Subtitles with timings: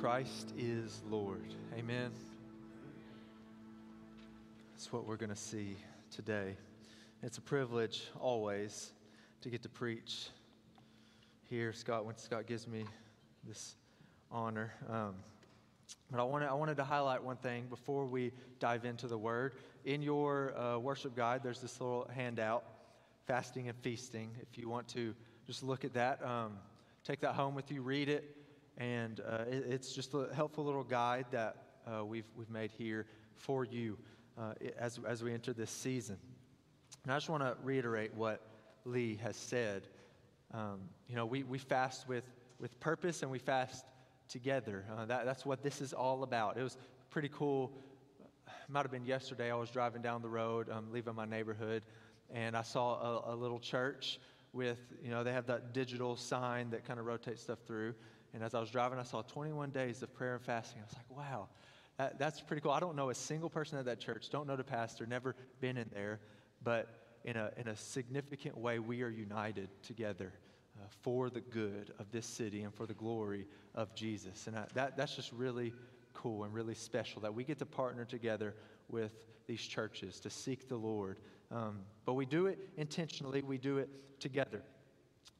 [0.00, 1.52] Christ is Lord.
[1.76, 2.12] Amen.
[4.72, 5.76] That's what we're going to see
[6.14, 6.56] today.
[7.24, 8.92] It's a privilege always
[9.40, 10.28] to get to preach
[11.50, 12.84] here, Scott, when Scott gives me
[13.42, 13.74] this
[14.30, 14.72] honor.
[14.88, 15.16] Um,
[16.12, 18.30] but I wanted, I wanted to highlight one thing before we
[18.60, 19.54] dive into the word.
[19.84, 22.62] In your uh, worship guide, there's this little handout,
[23.26, 24.30] Fasting and Feasting.
[24.40, 25.12] If you want to
[25.44, 26.52] just look at that, um,
[27.02, 28.36] take that home with you, read it.
[28.78, 31.56] And uh, it, it's just a helpful little guide that
[31.86, 33.98] uh, we've, we've made here for you
[34.38, 36.16] uh, as, as we enter this season.
[37.02, 38.40] And I just want to reiterate what
[38.84, 39.82] Lee has said.
[40.54, 42.24] Um, you know, we, we fast with,
[42.60, 43.84] with purpose and we fast
[44.28, 44.84] together.
[44.96, 46.56] Uh, that, that's what this is all about.
[46.56, 46.76] It was
[47.10, 47.72] pretty cool.
[48.20, 49.50] It might have been yesterday.
[49.50, 51.82] I was driving down the road, um, leaving my neighborhood,
[52.32, 54.20] and I saw a, a little church
[54.52, 57.94] with, you know, they have that digital sign that kind of rotates stuff through.
[58.38, 60.80] And as I was driving, I saw 21 days of prayer and fasting.
[60.80, 61.48] I was like, wow,
[61.96, 62.70] that, that's pretty cool.
[62.70, 65.76] I don't know a single person at that church, don't know the pastor, never been
[65.76, 66.20] in there,
[66.62, 70.32] but in a, in a significant way, we are united together
[70.76, 74.46] uh, for the good of this city and for the glory of Jesus.
[74.46, 75.74] And I, that, that's just really
[76.14, 78.54] cool and really special that we get to partner together
[78.88, 79.10] with
[79.48, 81.18] these churches to seek the Lord.
[81.50, 83.88] Um, but we do it intentionally, we do it
[84.20, 84.62] together.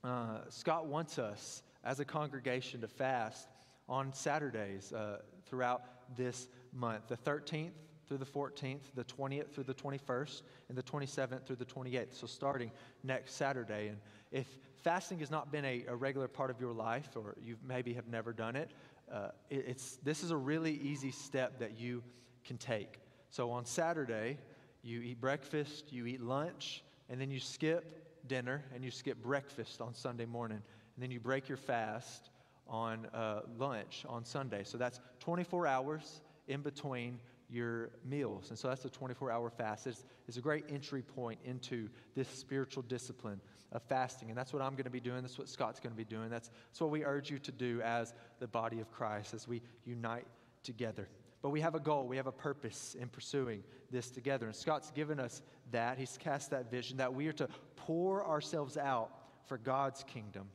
[0.02, 3.48] Uh, Scott wants us as a congregation to fast
[3.88, 5.82] on Saturdays uh, throughout
[6.16, 7.72] this month the 13th
[8.06, 12.14] through the 14th, the 20th through the 21st, and the 27th through the 28th.
[12.14, 12.70] So, starting
[13.04, 13.88] next Saturday.
[13.88, 13.98] And
[14.32, 14.46] if
[14.82, 18.08] fasting has not been a, a regular part of your life, or you maybe have
[18.08, 18.70] never done it,
[19.12, 22.02] uh, it, it's, this is a really easy step that you
[22.46, 22.98] can take.
[23.28, 24.38] So, on Saturday,
[24.82, 29.80] you eat breakfast, you eat lunch, and then you skip dinner and you skip breakfast
[29.80, 30.62] on Sunday morning.
[30.98, 32.30] And then you break your fast
[32.66, 34.64] on uh, lunch on Sunday.
[34.64, 38.50] So that's 24 hours in between your meals.
[38.50, 39.86] And so that's a 24 hour fast.
[39.86, 44.28] It's, it's a great entry point into this spiritual discipline of fasting.
[44.28, 45.22] And that's what I'm going to be doing.
[45.22, 46.30] That's what Scott's going to be doing.
[46.30, 49.62] That's, that's what we urge you to do as the body of Christ as we
[49.84, 50.26] unite
[50.64, 51.08] together.
[51.42, 54.46] But we have a goal, we have a purpose in pursuing this together.
[54.46, 55.96] And Scott's given us that.
[55.96, 59.10] He's cast that vision that we are to pour ourselves out
[59.46, 60.48] for God's kingdom,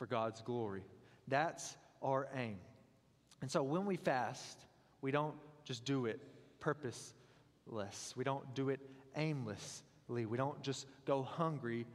[0.00, 0.82] for God's glory.
[1.28, 2.56] That's our aim.
[3.42, 4.64] And so when we fast,
[5.02, 5.34] we don't
[5.66, 6.18] just do it
[6.58, 8.14] purposeless.
[8.16, 8.80] We don't do it
[9.14, 10.24] aimlessly.
[10.24, 11.86] We don't just go hungry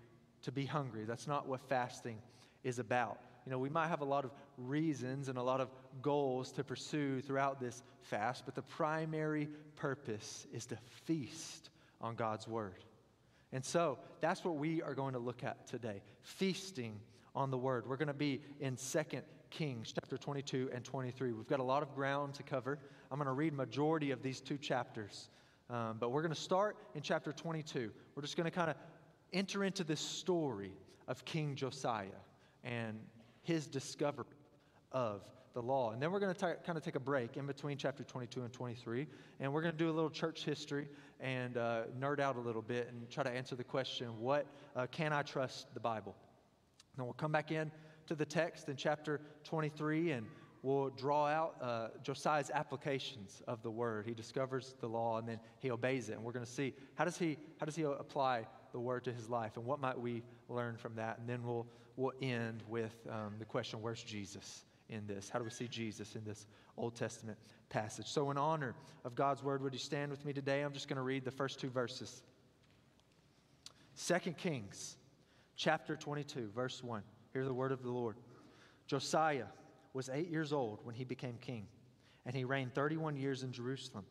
[0.44, 1.05] to be hungry.
[1.05, 2.19] That's not what fasting
[2.63, 3.17] is about.
[3.44, 4.29] You know, we might have a lot of
[4.59, 5.69] reasons and a lot of
[6.03, 12.47] goals to pursue throughout this fast, but the primary purpose is to feast on God's
[12.47, 12.83] Word.
[13.51, 16.99] And so that's what we are going to look at today feasting
[17.35, 17.88] on the Word.
[17.88, 19.00] We're going to be in 2
[19.50, 21.31] Kings chapter 22 and 23.
[21.31, 22.79] We've got a lot of ground to cover.
[23.12, 25.29] I'm going to read majority of these two chapters.
[25.69, 27.91] Um, but we're going to start in chapter 22.
[28.16, 28.75] We're just going to kind of
[29.34, 30.72] enter into this story
[31.07, 32.07] of King Josiah
[32.63, 33.00] and
[33.44, 34.25] his discovery
[34.91, 35.22] of
[35.53, 35.91] the law.
[35.91, 38.51] And then we're going to kind of take a break in between chapter 22 and
[38.51, 39.07] 23.
[39.40, 40.88] And we're going to do a little church history
[41.19, 44.45] and uh, nerd out a little bit and try to answer the question what
[44.75, 46.16] uh, can I trust the Bible?
[46.97, 47.72] And we'll come back in
[48.07, 50.28] to the text in chapter 23 and
[50.63, 54.06] we'll draw out uh, Josiah's applications of the word.
[54.06, 56.13] He discovers the law and then he obeys it.
[56.13, 58.45] And we're going to see how does he, how does he apply
[58.75, 61.17] the word to his life and what might we learn from that.
[61.17, 65.29] And then we'll, we'll end with um, the question where's Jesus in this?
[65.29, 66.45] How do we see Jesus in this
[66.77, 67.38] Old Testament
[67.69, 68.07] passage?
[68.07, 68.75] So, in honor
[69.06, 70.62] of God's word, would you stand with me today?
[70.62, 72.22] I'm just going to read the first two verses.
[73.94, 74.97] Second Kings
[75.55, 77.01] chapter 22, verse 1.
[77.33, 78.17] Hear the word of the Lord.
[78.88, 79.45] Josiah
[79.93, 81.67] was eight years old when he became king,
[82.25, 84.05] and he reigned 31 years in Jerusalem.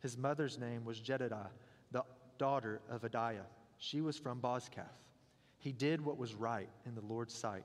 [0.00, 1.48] His mother's name was Jedidah,
[1.92, 2.04] the
[2.38, 3.46] daughter of Adaiah.
[3.78, 4.86] She was from Bozkath.
[5.58, 7.64] He did what was right in the Lord's sight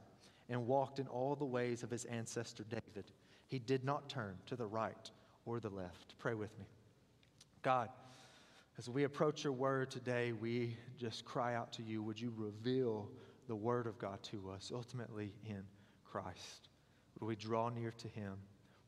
[0.50, 3.12] and walked in all the ways of his ancestor David.
[3.48, 5.10] He did not turn to the right
[5.46, 6.16] or the left.
[6.20, 6.66] Pray with me.
[7.62, 7.90] God,
[8.78, 12.04] as we approach your word today, we just cry out to you.
[12.04, 13.10] Would you reveal
[13.48, 15.64] the Word of God to us, ultimately in
[16.04, 16.70] Christ?
[17.20, 18.34] Will we draw near to Him?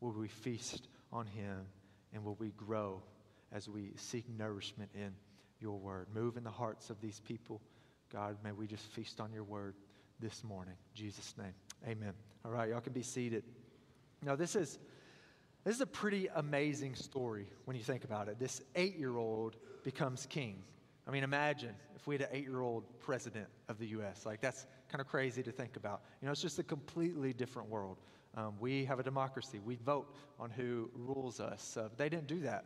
[0.00, 1.66] Will we feast on Him?
[2.12, 3.02] And will we grow
[3.52, 5.12] as we seek nourishment in
[5.60, 6.08] your Word?
[6.14, 7.60] Move in the hearts of these people.
[8.12, 9.74] God, may we just feast on your Word
[10.20, 10.74] this morning.
[10.74, 11.54] In Jesus' name.
[11.86, 12.12] Amen.
[12.44, 13.44] All right, y'all can be seated.
[14.22, 14.78] Now, this is.
[15.64, 18.38] This is a pretty amazing story when you think about it.
[18.38, 20.62] This eight year old becomes king.
[21.08, 24.26] I mean, imagine if we had an eight year old president of the U.S.
[24.26, 26.02] Like, that's kind of crazy to think about.
[26.20, 27.96] You know, it's just a completely different world.
[28.36, 29.58] Um, we have a democracy.
[29.64, 31.78] We vote on who rules us.
[31.78, 32.64] Uh, they didn't do that.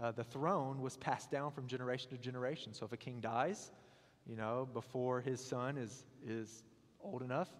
[0.00, 2.72] Uh, the throne was passed down from generation to generation.
[2.72, 3.72] So if a king dies,
[4.26, 6.64] you know, before his son is, is
[7.02, 7.50] old enough,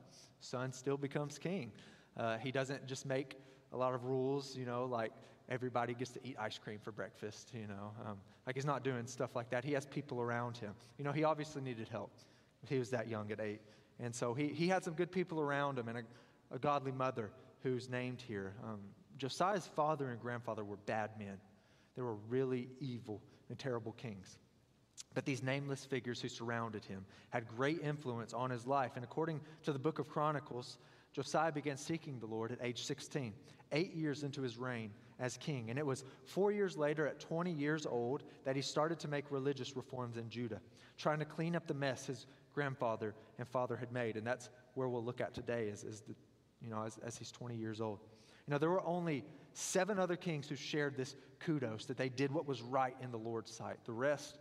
[0.40, 1.72] son still becomes king.
[2.16, 3.36] Uh, he doesn't just make
[3.72, 5.12] a lot of rules, you know, like
[5.52, 7.92] everybody gets to eat ice cream for breakfast, you know.
[8.06, 8.16] Um,
[8.46, 9.64] like he's not doing stuff like that.
[9.64, 10.72] He has people around him.
[10.96, 12.10] You know, he obviously needed help.
[12.68, 13.60] He was that young at eight.
[14.00, 16.02] And so he, he had some good people around him and a,
[16.54, 17.30] a godly mother
[17.62, 18.54] who's named here.
[18.64, 18.80] Um,
[19.18, 21.38] Josiah's father and grandfather were bad men.
[21.96, 23.20] They were really evil
[23.50, 24.38] and terrible kings.
[25.14, 28.92] But these nameless figures who surrounded him had great influence on his life.
[28.94, 30.78] And according to the book of Chronicles,
[31.12, 33.34] Josiah began seeking the Lord at age 16,
[33.72, 34.90] eight years into his reign
[35.22, 35.70] as king.
[35.70, 39.30] And it was four years later, at 20 years old, that he started to make
[39.30, 40.60] religious reforms in Judah,
[40.98, 44.16] trying to clean up the mess his grandfather and father had made.
[44.16, 46.14] And that's where we'll look at today as, as, the,
[46.60, 48.00] you know, as, as he's 20 years old.
[48.48, 52.32] You know, there were only seven other kings who shared this kudos that they did
[52.32, 53.76] what was right in the Lord's sight.
[53.84, 54.38] The rest,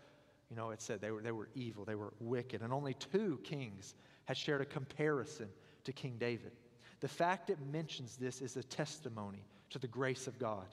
[0.49, 2.63] you know, it said they were, they were evil, they were wicked.
[2.63, 3.93] And only two kings
[4.25, 5.47] had shared a comparison
[5.83, 6.53] to King David.
[7.01, 10.67] The fact it mentions this is a testimony to the grace of God,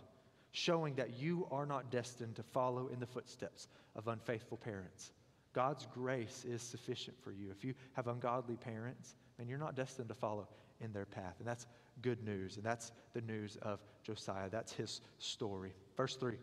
[0.53, 5.12] showing that you are not destined to follow in the footsteps of unfaithful parents.
[5.53, 7.50] God's grace is sufficient for you.
[7.50, 10.49] If you have ungodly parents, then you're not destined to follow
[10.81, 11.35] in their path.
[11.39, 11.67] And that's
[12.03, 12.56] good news.
[12.56, 14.49] And that's the news of Josiah.
[14.50, 15.73] That's his story.
[15.97, 16.37] Verse 3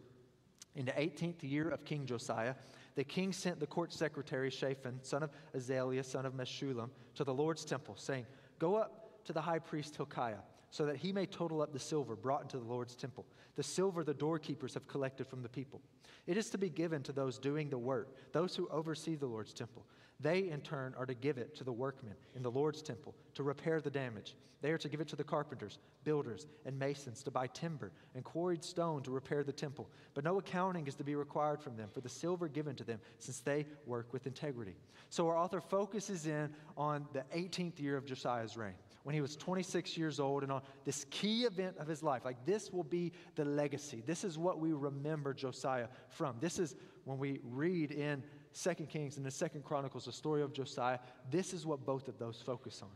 [0.76, 2.56] In the 18th year of King Josiah,
[2.96, 7.34] the king sent the court secretary Shaphan, son of Azaliah, son of Meshullam, to the
[7.34, 8.26] Lord's temple, saying,
[8.58, 12.16] Go up to the high priest Hilkiah, so that he may total up the silver
[12.16, 13.26] brought into the Lord's temple,
[13.56, 15.82] the silver the doorkeepers have collected from the people.
[16.28, 19.54] It is to be given to those doing the work, those who oversee the Lord's
[19.54, 19.86] temple.
[20.20, 23.44] They, in turn, are to give it to the workmen in the Lord's temple to
[23.44, 24.36] repair the damage.
[24.62, 28.24] They are to give it to the carpenters, builders, and masons to buy timber and
[28.24, 29.90] quarried stone to repair the temple.
[30.14, 33.00] But no accounting is to be required from them for the silver given to them,
[33.20, 34.76] since they work with integrity.
[35.10, 38.74] So our author focuses in on the 18th year of Josiah's reign
[39.06, 42.26] when he was 26 years old and on this key event of his life.
[42.26, 44.02] Like, this will be the legacy.
[44.04, 46.38] This is what we remember Josiah from.
[46.40, 50.54] This is when we read in Second Kings and the Second Chronicles the story of
[50.54, 50.98] Josiah.
[51.30, 52.90] This is what both of those focus on.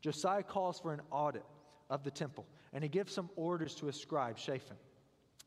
[0.00, 1.44] Josiah calls for an audit
[1.88, 4.76] of the temple, and he gives some orders to his scribe, Shaphan.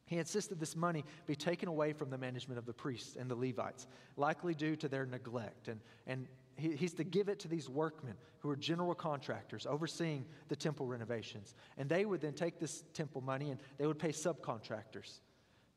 [0.05, 3.35] He insisted this money be taken away from the management of the priests and the
[3.35, 5.67] Levites, likely due to their neglect.
[5.67, 6.27] And, and
[6.61, 10.85] he, he's to give it to these workmen who are general contractors overseeing the temple
[10.85, 11.55] renovations.
[11.77, 15.19] And they would then take this temple money and they would pay subcontractors.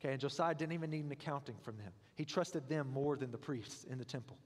[0.00, 1.92] Okay, and Josiah didn't even need an accounting from them.
[2.14, 4.36] He trusted them more than the priests in the temple.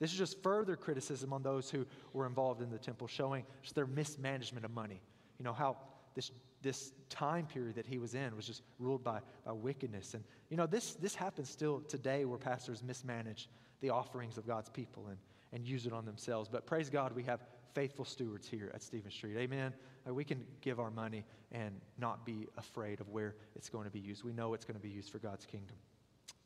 [0.00, 3.76] This is just further criticism on those who were involved in the temple, showing just
[3.76, 5.00] their mismanagement of money.
[5.38, 5.76] You know, how
[6.14, 6.32] this,
[6.62, 10.14] this time period that he was in was just ruled by, by wickedness.
[10.14, 13.48] And, you know, this, this happens still today where pastors mismanage
[13.80, 15.18] the offerings of God's people and,
[15.54, 16.48] and use it on themselves.
[16.50, 17.40] But praise God, we have
[17.74, 19.36] faithful stewards here at Stephen Street.
[19.38, 19.72] Amen.
[20.04, 23.90] Like we can give our money and not be afraid of where it's going to
[23.90, 24.24] be used.
[24.24, 25.76] We know it's going to be used for God's kingdom.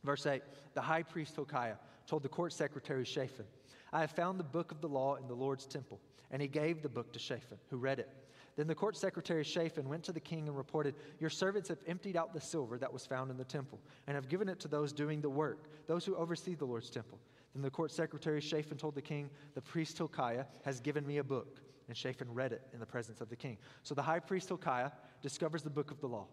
[0.04, 0.42] Verse 8
[0.74, 1.76] The high priest Hilkiah
[2.06, 3.46] told the court secretary Shaphan,
[3.92, 5.98] I have found the book of the law in the Lord's temple.
[6.30, 8.10] And he gave the book to Shaphan, who read it.
[8.56, 12.16] Then the court secretary Shaphan went to the king and reported, Your servants have emptied
[12.16, 14.92] out the silver that was found in the temple, and have given it to those
[14.92, 17.18] doing the work, those who oversee the Lord's temple.
[17.54, 21.24] Then the court secretary Shaphan told the king, The priest Hilkiah has given me a
[21.24, 21.60] book.
[21.88, 23.56] And Shaphan read it in the presence of the king.
[23.82, 24.90] So the high priest Hilkiah
[25.22, 26.26] discovers the book of the law.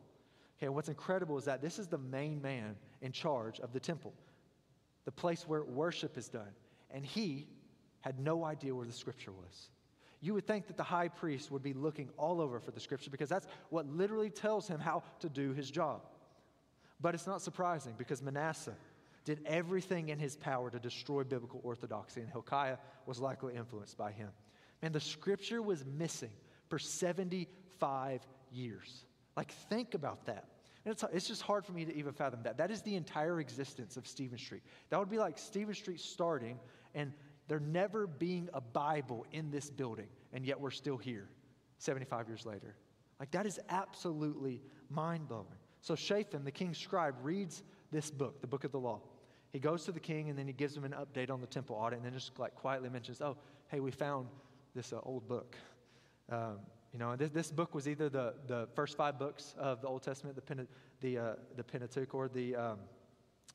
[0.58, 4.14] Okay, what's incredible is that this is the main man in charge of the temple,
[5.06, 6.52] the place where worship is done.
[6.92, 7.48] And he
[8.02, 9.70] had no idea where the scripture was.
[10.22, 13.10] You would think that the high priest would be looking all over for the scripture
[13.10, 16.02] because that's what literally tells him how to do his job.
[17.02, 18.76] But it's not surprising because Manasseh
[19.26, 24.12] did everything in his power to destroy biblical orthodoxy, and Hilkiah was likely influenced by
[24.12, 24.30] him.
[24.82, 26.32] And the scripture was missing
[26.70, 29.06] for 75 years.
[29.36, 30.46] Like, think about that.
[30.86, 32.58] And it's, it's just hard for me to even fathom that.
[32.58, 34.62] That is the entire existence of Stephen Street.
[34.90, 36.60] That would be like Stephen Street starting
[36.94, 37.12] and
[37.48, 41.30] there never being a Bible in this building, and yet we're still here
[41.80, 42.76] 75 years later.
[43.20, 45.46] Like, that is absolutely mind blowing.
[45.82, 49.02] So, Shaphan, the king's scribe, reads this book, the book of the law.
[49.56, 51.78] He goes to the king and then he gives him an update on the temple
[51.78, 53.38] audit and then just like quietly mentions, oh,
[53.70, 54.28] hey, we found
[54.76, 55.56] this uh, old book.
[56.30, 56.58] Um,
[56.92, 60.04] you know, this, this book was either the, the first five books of the Old
[60.04, 60.68] Testament, the, Pena,
[61.00, 62.80] the, uh, the Pentateuch, or the, um,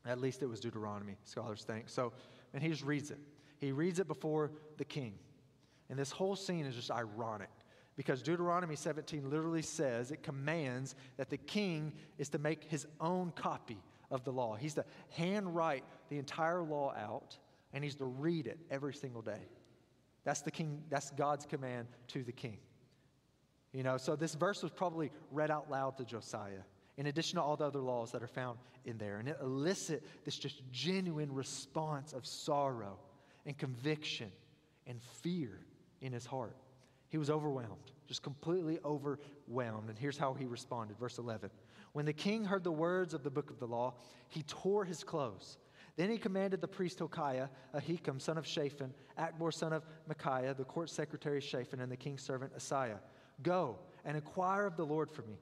[0.07, 1.91] at least it was Deuteronomy, scholars think.
[1.91, 2.15] So,
[2.55, 3.19] and he just reads it.
[3.59, 5.13] He reads it before the king.
[5.91, 7.51] And this whole scene is just ironic
[7.99, 13.33] Because Deuteronomy 17 literally says, it commands that the king is to make his own
[13.37, 14.57] copy of the law.
[14.57, 17.37] He's to handwrite the entire law out
[17.73, 19.49] and he's to read it every single day.
[20.25, 22.59] That's the king, that's God's command to the king.
[23.73, 26.63] You know, so this verse was probably read out loud to Josiah,
[26.97, 29.19] in addition to all the other laws that are found in there.
[29.19, 32.99] And it elicit this just genuine response of sorrow
[33.47, 34.33] and conviction
[34.87, 35.61] and fear
[36.01, 36.57] in his heart.
[37.11, 39.89] He was overwhelmed, just completely overwhelmed.
[39.89, 40.99] And here's how he responded.
[40.99, 41.51] Verse 11.
[41.93, 43.95] When the king heard the words of the book of the law,
[44.29, 45.59] he tore his clothes.
[45.97, 50.65] Then he commanded the priest Hilkiah, Ahikam, son of Shaphan, Achbor, son of Micaiah, the
[50.65, 53.01] court secretary Shaphan, and the king's servant Asaiah,
[53.43, 55.39] Go and inquire of the Lord for me,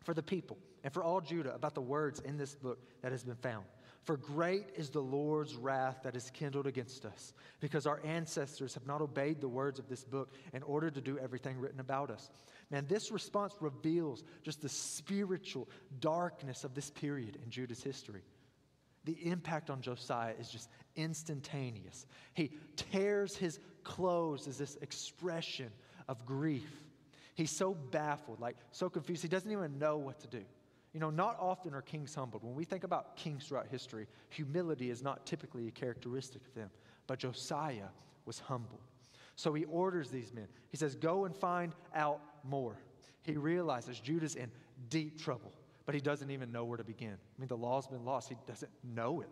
[0.00, 3.24] for the people, and for all Judah about the words in this book that has
[3.24, 3.64] been found.
[4.04, 8.86] For great is the Lord's wrath that is kindled against us, because our ancestors have
[8.86, 12.28] not obeyed the words of this book in order to do everything written about us.
[12.70, 15.68] Man, this response reveals just the spiritual
[16.00, 18.22] darkness of this period in Judah's history.
[19.04, 22.06] The impact on Josiah is just instantaneous.
[22.34, 25.70] He tears his clothes as this expression
[26.08, 26.70] of grief.
[27.34, 30.44] He's so baffled, like so confused, he doesn't even know what to do.
[30.92, 32.44] You know, not often are kings humbled.
[32.44, 36.70] When we think about kings throughout history, humility is not typically a characteristic of them.
[37.06, 37.88] But Josiah
[38.26, 38.80] was humble.
[39.36, 40.48] So he orders these men.
[40.70, 42.76] He says, Go and find out more.
[43.22, 44.50] He realizes Judah's in
[44.90, 45.52] deep trouble,
[45.86, 47.14] but he doesn't even know where to begin.
[47.14, 48.28] I mean, the law's been lost.
[48.28, 49.28] He doesn't know it.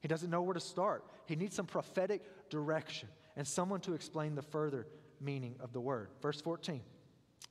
[0.00, 1.04] He doesn't know where to start.
[1.26, 4.86] He needs some prophetic direction and someone to explain the further
[5.20, 6.08] meaning of the word.
[6.22, 6.80] Verse 14.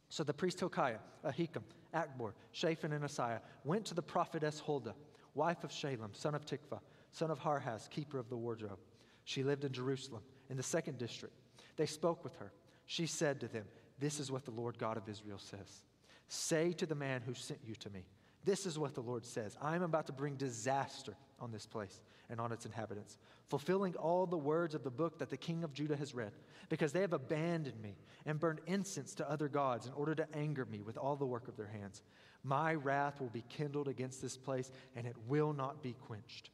[0.10, 4.96] So the priest Hilkiah, Ahikam, Achbor, Shaphan, and Asaiah went to the prophetess Huldah,
[5.36, 6.80] wife of Shallum, son of Tikvah,
[7.12, 8.80] son of Harhas, keeper of the wardrobe.
[9.26, 11.36] She lived in Jerusalem, in the second district.
[11.78, 12.52] They spoke with her.
[12.86, 13.66] She said to them,
[14.00, 15.84] This is what the Lord God of Israel says.
[16.28, 18.06] Say to the man who sent you to me,
[18.44, 22.02] This is what the Lord says I am about to bring disaster on this place
[22.30, 23.18] and on its inhabitants,
[23.50, 26.32] fulfilling all the words of the book that the king of Judah has read,
[26.70, 27.96] because they have abandoned me
[28.26, 31.48] and burned incense to other gods in order to anger me with all the work
[31.48, 32.02] of their hands.
[32.44, 36.50] My wrath will be kindled against this place, and it will not be quenched.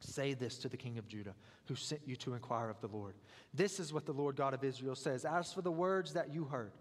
[0.00, 1.34] Say this to the king of Judah,
[1.66, 3.14] who sent you to inquire of the Lord.
[3.54, 6.44] This is what the Lord God of Israel says As for the words that you
[6.44, 6.72] heard,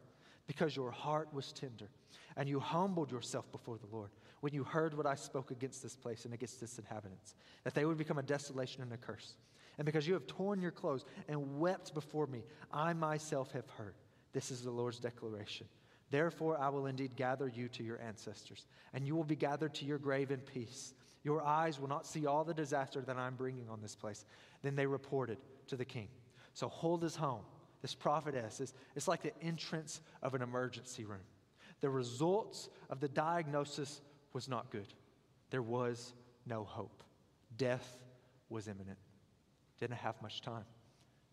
[0.45, 1.89] because your heart was tender,
[2.35, 4.09] and you humbled yourself before the Lord,
[4.43, 7.33] when you heard what I spoke against this place and against its inhabitants,
[7.63, 9.35] that they would become a desolation and a curse.
[9.77, 13.93] And because you have torn your clothes and wept before me, I myself have heard.
[14.33, 15.65] This is the Lord's declaration.
[16.11, 19.85] Therefore, I will indeed gather you to your ancestors, and you will be gathered to
[19.85, 20.93] your grave in peace.
[21.23, 24.25] Your eyes will not see all the disaster that I'm bringing on this place.
[24.61, 26.09] Then they reported to the king.
[26.53, 27.45] So Huldah home,
[27.81, 31.23] this prophetess, is, it's like the entrance of an emergency room.
[31.79, 34.01] The results of the diagnosis
[34.33, 34.93] was not good.
[35.49, 36.13] There was
[36.45, 37.03] no hope.
[37.57, 37.97] Death
[38.49, 38.97] was imminent.
[39.79, 40.65] Didn't have much time.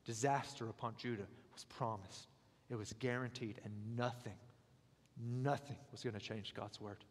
[0.04, 2.28] Disaster upon Judah was promised.
[2.68, 4.36] It was guaranteed, and nothing,
[5.18, 7.04] nothing was going to change God's word.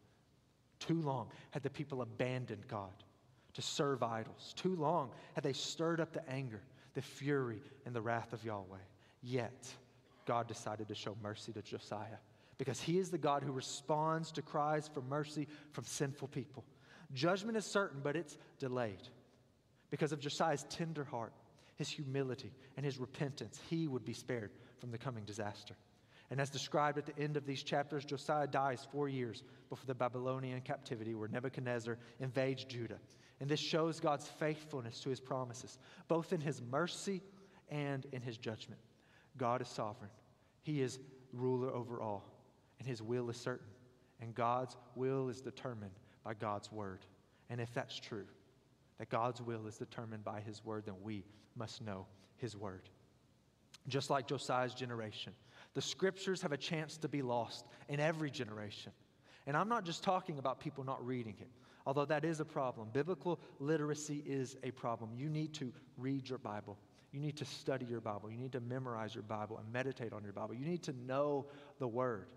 [0.80, 3.04] Too long had the people abandoned God
[3.54, 4.54] to serve idols.
[4.56, 6.62] Too long had they stirred up the anger,
[6.94, 8.78] the fury, and the wrath of Yahweh.
[9.22, 9.68] Yet,
[10.26, 12.18] God decided to show mercy to Josiah
[12.60, 16.64] because he is the God who responds to cries for mercy from sinful people.
[17.14, 19.08] Judgment is certain, but it's delayed.
[19.90, 21.34] Because of Josiah's tender heart,
[21.78, 25.76] his humility, and his repentance, he would be spared from the coming disaster.
[26.30, 29.96] And as described at the end of these chapters, Josiah dies four years before the
[29.96, 33.00] Babylonian captivity where Nebuchadnezzar invades Judah.
[33.40, 37.22] And this shows God's faithfulness to his promises, both in his mercy
[37.70, 38.82] and in his judgment.
[39.38, 40.12] God is sovereign,
[40.62, 41.00] he is
[41.32, 42.39] ruler over all
[42.80, 43.68] and his will is certain.
[44.22, 45.92] And God's will is determined
[46.24, 47.06] by God's word.
[47.50, 48.26] And if that's true,
[48.98, 51.24] that God's will is determined by his word, then we
[51.56, 52.06] must know
[52.38, 52.90] his word.
[53.88, 55.34] Just like Josiah's generation,
[55.74, 58.92] the scriptures have a chance to be lost in every generation.
[59.48, 61.50] And I'm not just talking about people not reading it,
[61.86, 62.90] although that is a problem.
[62.92, 65.12] Biblical literacy is a problem.
[65.16, 66.78] You need to read your Bible.
[67.12, 68.30] You need to study your Bible.
[68.30, 70.54] You need to memorize your Bible and meditate on your Bible.
[70.54, 71.48] You need to know
[71.80, 72.28] the Word.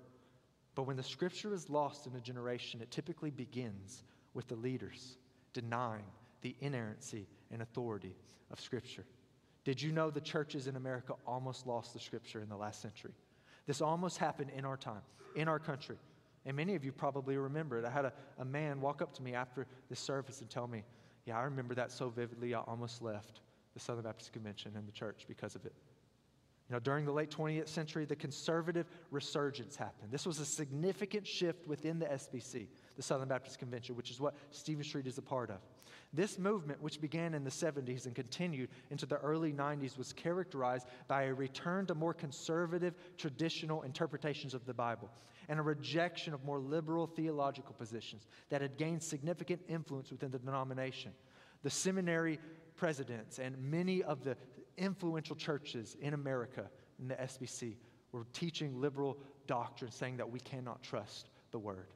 [0.74, 5.18] But when the scripture is lost in a generation, it typically begins with the leaders
[5.52, 6.04] denying
[6.40, 8.16] the inerrancy and authority
[8.50, 9.04] of scripture.
[9.64, 13.12] Did you know the churches in America almost lost the scripture in the last century?
[13.66, 15.02] This almost happened in our time,
[15.36, 15.96] in our country.
[16.44, 17.84] And many of you probably remember it.
[17.84, 20.82] I had a, a man walk up to me after the service and tell me,
[21.26, 23.40] Yeah, I remember that so vividly, I almost left
[23.74, 25.72] the Southern Baptist Convention and the church because of it.
[26.68, 30.10] You know, during the late 20th century, the conservative resurgence happened.
[30.10, 34.34] This was a significant shift within the SBC, the Southern Baptist Convention, which is what
[34.50, 35.58] Stephen Street is a part of.
[36.14, 40.86] This movement, which began in the 70s and continued into the early 90s, was characterized
[41.08, 45.10] by a return to more conservative, traditional interpretations of the Bible
[45.48, 50.38] and a rejection of more liberal theological positions that had gained significant influence within the
[50.38, 51.12] denomination.
[51.62, 52.38] The seminary
[52.76, 54.36] presidents and many of the
[54.76, 57.76] influential churches in America, in the SBC,
[58.12, 61.88] were teaching liberal doctrine, saying that we cannot trust the word.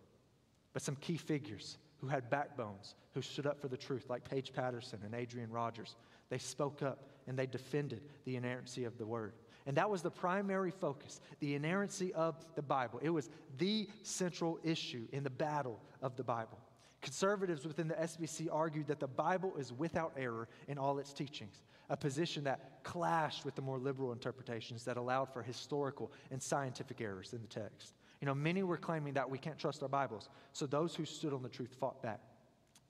[0.73, 4.53] But some key figures who had backbones, who stood up for the truth, like Paige
[4.53, 5.97] Patterson and Adrian Rogers,
[6.29, 9.33] they spoke up and they defended the inerrancy of the word.
[9.67, 13.01] And that was the primary focus, the inerrancy of the Bible.
[13.03, 16.59] It was the central issue in the battle of the Bible.
[17.07, 21.63] Conservatives within the SBC argued that the Bible is without error in all its teachings,
[21.89, 27.01] a position that clashed with the more liberal interpretations that allowed for historical and scientific
[27.01, 27.95] errors in the text.
[28.21, 31.33] You know, many were claiming that we can't trust our Bibles, so those who stood
[31.33, 32.19] on the truth fought back.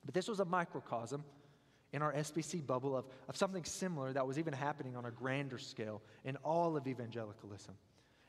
[0.07, 1.23] But this was a microcosm
[1.93, 5.59] in our SBC bubble of, of something similar that was even happening on a grander
[5.59, 7.75] scale in all of evangelicalism.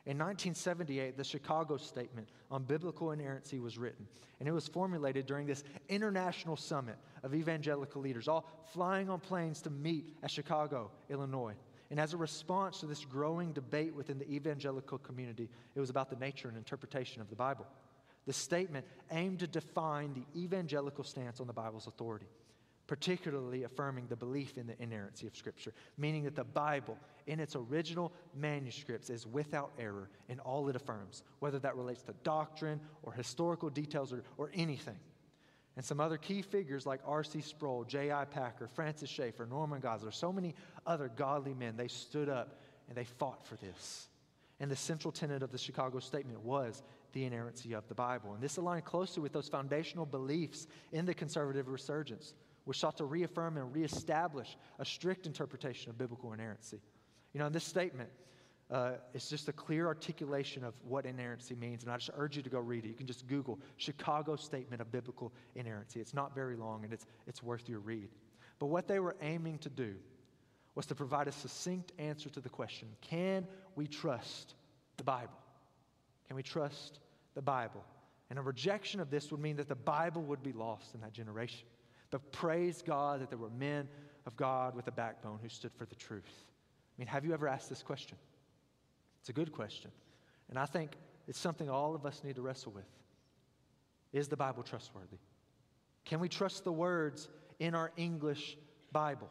[0.08, 4.08] In 1978, the Chicago Statement on Biblical Inerrancy was written,
[4.40, 9.62] and it was formulated during this international summit of evangelical leaders, all flying on planes
[9.64, 11.56] to meet at Chicago, Illinois.
[11.92, 16.10] And as a response to this growing debate within the evangelical community, it was about
[16.10, 17.68] the nature and interpretation of the Bible.
[18.26, 22.28] The statement aimed to define the evangelical stance on the Bible's authority
[22.88, 27.56] particularly affirming the belief in the inerrancy of Scripture, meaning that the Bible, in its
[27.56, 33.14] original manuscripts, is without error in all it affirms, whether that relates to doctrine or
[33.14, 34.98] historical details or, or anything.
[35.76, 37.42] And some other key figures like R.C.
[37.42, 38.26] Sproul, J.I.
[38.26, 40.56] Packer, Francis Schaeffer, Norman Geisler, so many
[40.88, 44.08] other godly men, they stood up and they fought for this.
[44.60, 46.82] And the central tenet of the Chicago Statement was
[47.14, 48.34] the inerrancy of the Bible.
[48.34, 52.34] And this aligned closely with those foundational beliefs in the conservative resurgence
[52.68, 56.82] which sought to reaffirm and reestablish a strict interpretation of biblical inerrancy.
[57.38, 58.10] You know, this statement,
[58.72, 62.42] uh, it's just a clear articulation of what inerrancy means, and I just urge you
[62.42, 62.88] to go read it.
[62.88, 66.00] You can just Google Chicago Statement of Biblical Inerrancy.
[66.00, 68.10] It's not very long, and it's, it's worth your read.
[68.58, 69.94] But what they were aiming to do
[70.74, 73.46] was to provide a succinct answer to the question can
[73.76, 74.56] we trust
[74.98, 75.38] the Bible?
[76.26, 76.98] Can we trust
[77.36, 77.84] the Bible?
[78.32, 81.14] And a rejection of this would mean that the Bible would be lost in that
[81.14, 81.68] generation.
[82.10, 83.88] But praise God that there were men
[84.26, 86.48] of God with a backbone who stood for the truth.
[86.98, 88.18] I mean, have you ever asked this question?
[89.20, 89.92] It's a good question.
[90.50, 90.92] And I think
[91.28, 92.88] it's something all of us need to wrestle with.
[94.14, 95.18] Is the Bible trustworthy?
[96.06, 97.28] Can we trust the words
[97.60, 98.58] in our English
[98.92, 99.30] Bible?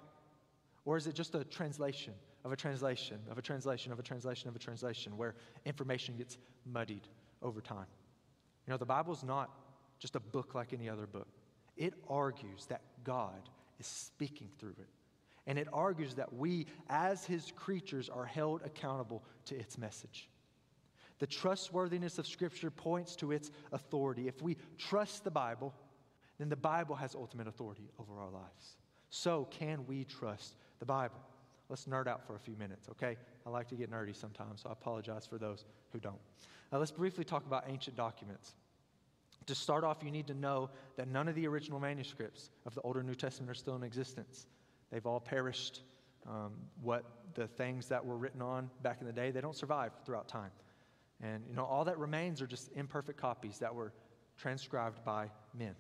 [0.85, 2.13] Or is it just a translation
[2.45, 6.39] of a translation of a translation of a translation of a translation where information gets
[6.65, 7.09] muddied
[7.43, 7.87] over time?
[8.67, 9.51] You know, the Bible's not
[9.99, 11.29] just a book like any other book.
[11.77, 13.49] It argues that God
[13.81, 14.89] is speaking through it.
[15.47, 20.29] And it argues that we, as his creatures, are held accountable to its message.
[21.19, 24.29] The trustworthiness of Scripture points to its authority.
[24.29, 25.73] If we trust the Bible,
[26.39, 28.77] then the Bible has ultimate authority over our lives.
[29.09, 31.21] So, can we trust the Bible?
[31.69, 33.17] Let's nerd out for a few minutes, okay?
[33.47, 36.19] I like to get nerdy sometimes, so I apologize for those who don't.
[36.71, 38.55] Now, let's briefly talk about ancient documents.
[39.47, 42.81] To start off, you need to know that none of the original manuscripts of the
[42.83, 44.47] Older New Testament are still in existence.
[44.91, 45.83] They've all perished.
[46.29, 49.93] Um, what the things that were written on back in the day, they don't survive
[50.05, 50.51] throughout time.
[51.23, 53.93] And, you know, all that remains are just imperfect copies that were
[54.37, 55.77] transcribed by men.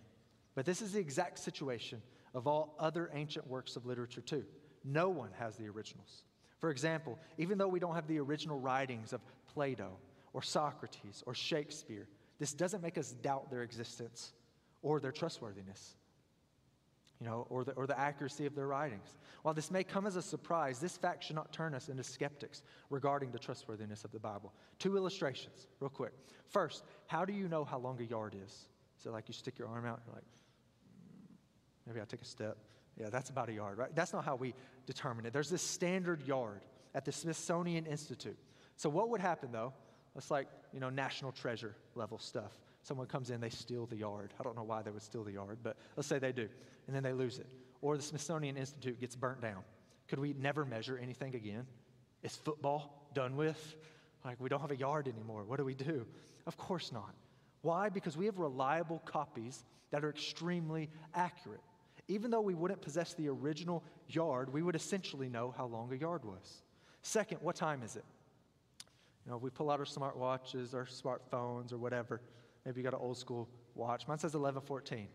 [0.55, 2.01] But this is the exact situation
[2.35, 4.45] of all other ancient works of literature, too.
[4.85, 6.23] No one has the originals.
[6.59, 9.21] For example, even though we don't have the original writings of
[9.53, 9.99] Plato
[10.33, 14.33] or Socrates or Shakespeare, this doesn't make us doubt their existence
[14.83, 15.97] or their trustworthiness,
[17.21, 19.17] you know, or the, or the accuracy of their writings.
[19.43, 22.63] While this may come as a surprise, this fact should not turn us into skeptics
[22.91, 24.53] regarding the trustworthiness of the Bible.
[24.79, 26.13] Two illustrations, real quick.
[26.49, 28.69] First, how do you know how long a yard is?
[28.99, 31.35] So, like, you stick your arm out, you're like, hmm,
[31.87, 32.59] maybe I'll take a step.
[32.99, 33.95] Yeah, that's about a yard, right?
[33.95, 34.55] That's not how we
[34.87, 35.33] determine it.
[35.33, 38.39] There's this standard yard at the Smithsonian Institute.
[38.77, 39.73] So, what would happen though?
[40.17, 42.59] It's like, you know, national treasure level stuff.
[42.87, 44.33] Someone comes in, they steal the yard.
[44.39, 46.49] I don't know why they would steal the yard, but let's say they do,
[46.87, 47.49] and then they lose it.
[47.83, 49.65] Or the Smithsonian Institute gets burnt down.
[50.07, 51.67] Could we never measure anything again?
[52.23, 53.75] Is football done with?
[54.25, 55.43] Like, we don't have a yard anymore.
[55.43, 56.07] What do we do?
[56.47, 57.13] Of course not.
[57.63, 57.89] Why?
[57.89, 61.63] Because we have reliable copies that are extremely accurate.
[62.07, 65.97] Even though we wouldn't possess the original yard, we would essentially know how long a
[65.97, 66.63] yard was.
[67.03, 68.05] Second, what time is it?
[69.25, 72.21] You know, we pull out our smartwatches, our smartphones, or whatever.
[72.67, 74.09] Maybe you got an old school watch.
[74.09, 74.99] Mine says 1114.
[74.99, 75.07] You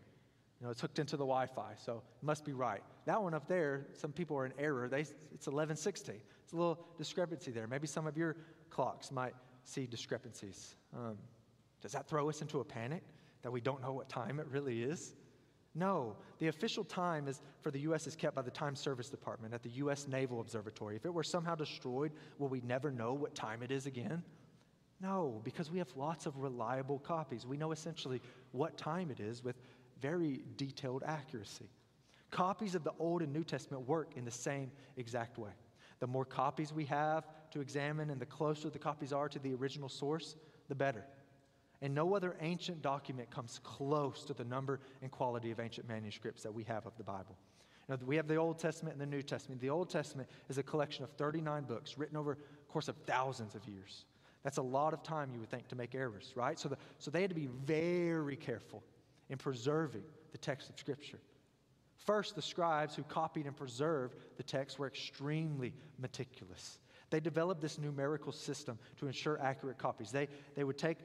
[0.66, 2.82] know, it's hooked into the Wi Fi, so it must be right.
[3.06, 4.88] That one up there, some people are in error.
[4.88, 6.16] They, it's 1116.
[6.44, 7.68] It's a little discrepancy there.
[7.68, 8.38] Maybe some of your
[8.70, 9.34] clocks might
[9.66, 10.76] see discrepancies.
[10.96, 11.18] Um,
[11.82, 13.04] does that throw us into a panic
[13.42, 15.14] that we don't know what time it really is?
[15.74, 18.06] No, the official time is for the U.S.
[18.06, 20.08] is kept by the Time Service Department at the U.S.
[20.08, 20.96] Naval Observatory.
[20.96, 24.22] If it were somehow destroyed, will we never know what time it is again?
[25.02, 27.46] No, because we have lots of reliable copies.
[27.46, 29.56] We know essentially what time it is with
[30.00, 31.70] very detailed accuracy.
[32.30, 35.52] Copies of the Old and New Testament work in the same exact way.
[36.00, 39.54] The more copies we have to examine and the closer the copies are to the
[39.54, 40.36] original source,
[40.70, 41.06] the better.
[41.82, 46.44] And no other ancient document comes close to the number and quality of ancient manuscripts
[46.44, 47.38] that we have of the Bible.
[47.90, 49.60] Now, we have the Old Testament and the New Testament.
[49.60, 53.56] The Old Testament is a collection of 39 books written over a course of thousands
[53.56, 54.06] of years.
[54.43, 56.58] That's a lot of time, you would think, to make errors, right?
[56.58, 58.84] So, the, so they had to be very careful
[59.30, 61.19] in preserving the text of Scripture.
[61.97, 66.80] First, the scribes who copied and preserved the text were extremely meticulous.
[67.12, 70.12] They developed this numerical system to ensure accurate copies.
[70.12, 70.97] They, they would take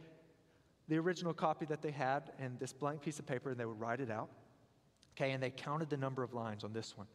[0.89, 3.79] the original copy that they had and this blank piece of paper and they would
[3.79, 4.31] write it out.
[5.17, 7.07] Okay, and they counted the number of lines on this one.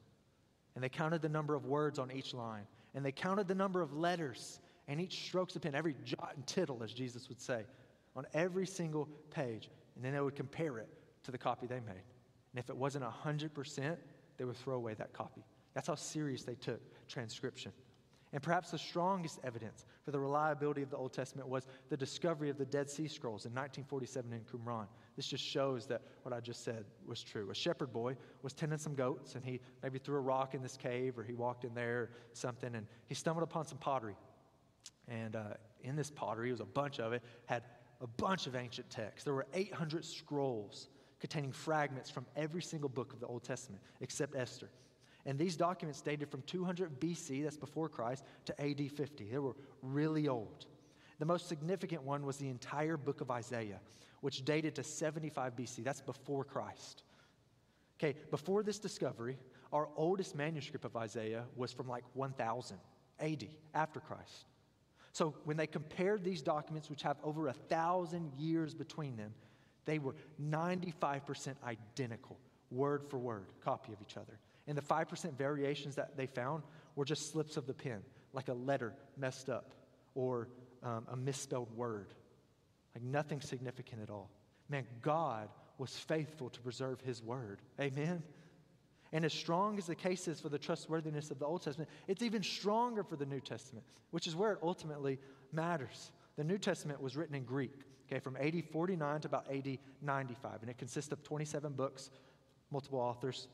[0.75, 2.65] And they counted the number of words on each line.
[2.93, 4.60] And they counted the number of letters
[4.91, 7.63] and each strokes of pen, every jot and tittle, as Jesus would say,
[8.13, 9.69] on every single page.
[9.95, 10.89] And then they would compare it
[11.23, 12.04] to the copy they made.
[12.51, 13.95] And if it wasn't 100%,
[14.38, 15.45] they would throw away that copy.
[15.73, 17.71] That's how serious they took transcription.
[18.34, 22.49] And perhaps the strongest evidence for the reliability of the Old Testament was the discovery
[22.49, 24.88] of the Dead Sea Scrolls in 1947 in Qumran.
[25.15, 27.49] This just shows that what I just said was true.
[27.49, 30.75] A shepherd boy was tending some goats, and he maybe threw a rock in this
[30.75, 34.15] cave, or he walked in there, or something, and he stumbled upon some pottery.
[35.07, 37.63] And uh, in this pottery, it was a bunch of it, had
[38.01, 39.23] a bunch of ancient texts.
[39.23, 44.35] There were 800 scrolls containing fragments from every single book of the Old Testament, except
[44.35, 44.69] Esther.
[45.25, 49.25] And these documents dated from 200 BC, that's before Christ, to AD 50.
[49.25, 50.65] They were really old.
[51.19, 53.79] The most significant one was the entire book of Isaiah,
[54.21, 57.03] which dated to 75 BC, that's before Christ.
[57.99, 59.37] Okay, before this discovery,
[59.71, 62.77] our oldest manuscript of Isaiah was from like 1000
[63.19, 64.45] AD, after Christ.
[65.13, 69.34] So when they compared these documents, which have over a thousand years between them,
[69.86, 72.38] they were 95% identical,
[72.69, 74.39] word for word, copy of each other.
[74.67, 76.63] And the 5% variations that they found
[76.95, 78.02] were just slips of the pen,
[78.34, 79.74] like a letter messed up
[80.15, 80.47] or
[80.84, 82.13] um, a misspelled word,
[82.95, 84.30] like nothing significant at all.
[84.69, 87.60] Man, God was faithful to preserve his word.
[87.80, 88.24] Amen?
[89.13, 92.21] And as strong as the case is for the trustworthiness of the Old Testament, it's
[92.21, 95.19] even stronger for the New Testament, which is where it ultimately
[95.52, 96.12] matters.
[96.38, 97.74] The New Testament was written in Greek,
[98.08, 102.10] okay, from AD 49 to about AD 95, and it consists of 27 books,
[102.71, 103.47] multiple authors.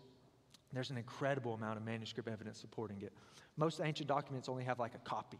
[0.73, 3.13] There's an incredible amount of manuscript evidence supporting it.
[3.55, 5.39] Most ancient documents only have like a copy,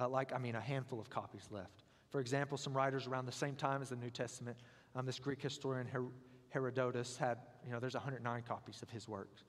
[0.00, 1.84] uh, like, I mean, a handful of copies left.
[2.10, 4.56] For example, some writers around the same time as the New Testament,
[4.96, 6.06] um, this Greek historian Her-
[6.56, 9.44] Herodotus had, you know, there's 109 copies of his works,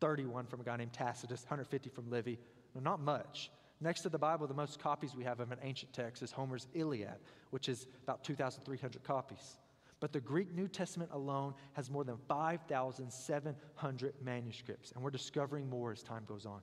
[0.00, 2.40] 31 from a guy named Tacitus, 150 from Livy.
[2.74, 3.52] No, not much.
[3.80, 6.66] Next to the Bible, the most copies we have of an ancient text is Homer's
[6.74, 9.58] Iliad, which is about 2,300 copies.
[10.00, 15.92] But the Greek New Testament alone has more than 5,700 manuscripts, and we're discovering more
[15.92, 16.62] as time goes on.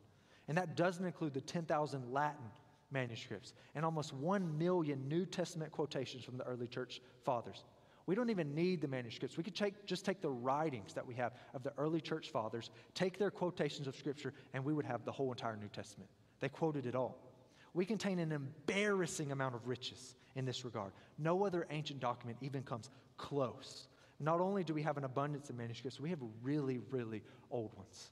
[0.50, 2.52] And that doesn't include the 10,000 Latin
[2.92, 7.64] manuscripts and almost 1 million New Testament quotations from the early church fathers.
[8.08, 9.38] We don't even need the manuscripts.
[9.38, 12.72] We could take, just take the writings that we have of the early church fathers,
[12.96, 16.10] take their quotations of Scripture, and we would have the whole entire New Testament.
[16.40, 17.18] They quoted it all.
[17.74, 20.94] We contain an embarrassing amount of riches in this regard.
[21.20, 23.90] No other ancient document even comes close.
[24.22, 28.12] Not only do we have an abundance of manuscripts, we have really, really old ones.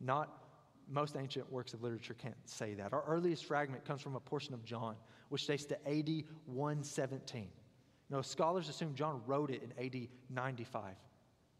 [0.00, 0.42] Not
[0.88, 2.92] most ancient works of literature can't say that.
[2.92, 4.96] Our earliest fragment comes from a portion of John,
[5.28, 7.48] which dates to AD 117.
[8.10, 10.94] No, scholars assume John wrote it in AD 95.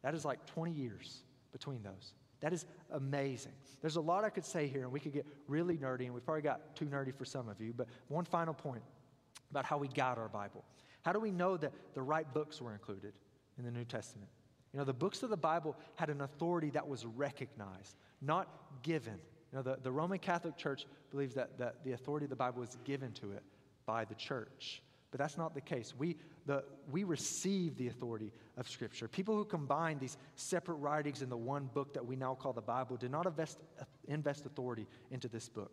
[0.03, 2.13] That is like 20 years between those.
[2.41, 3.53] That is amazing.
[3.81, 6.25] There's a lot I could say here, and we could get really nerdy, and we've
[6.25, 7.73] probably got too nerdy for some of you.
[7.75, 8.83] But one final point
[9.51, 10.65] about how we got our Bible.
[11.03, 13.15] How do we know that the right books were included
[13.59, 14.29] in the New Testament?
[14.73, 18.49] You know, the books of the Bible had an authority that was recognized, not
[18.83, 19.15] given.
[19.53, 22.61] You know, the, the Roman Catholic Church believes that, that the authority of the Bible
[22.61, 23.43] was given to it
[23.87, 24.83] by the church.
[25.11, 25.95] But that's not the case.
[25.97, 26.17] We,
[26.47, 29.09] the, we receive the authority of Scripture.
[29.09, 32.61] People who combine these separate writings in the one book that we now call the
[32.61, 33.59] Bible did not invest,
[34.09, 35.73] invest authority into this book.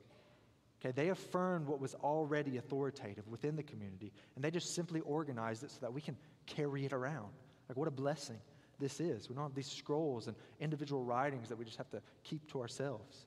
[0.80, 5.64] Okay, they affirmed what was already authoritative within the community, and they just simply organized
[5.64, 7.30] it so that we can carry it around.
[7.70, 8.40] Like, what a blessing
[8.80, 9.30] this is.
[9.30, 12.60] We don't have these scrolls and individual writings that we just have to keep to
[12.60, 13.26] ourselves.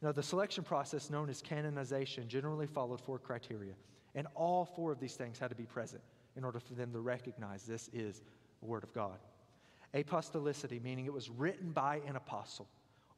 [0.00, 3.74] Now, the selection process known as canonization generally followed four criteria,
[4.14, 6.02] and all four of these things had to be present
[6.36, 8.22] in order for them to recognize this is
[8.60, 9.18] the Word of God.
[9.94, 12.68] Apostolicity, meaning it was written by an apostle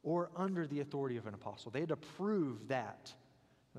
[0.03, 1.71] or under the authority of an apostle.
[1.71, 3.11] They had to prove that